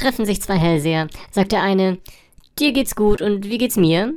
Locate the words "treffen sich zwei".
0.00-0.56